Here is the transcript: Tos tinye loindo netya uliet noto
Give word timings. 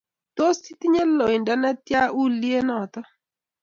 Tos 0.37 0.57
tinye 0.79 1.03
loindo 1.17 1.53
netya 1.61 2.01
uliet 2.23 2.63
noto 2.67 2.99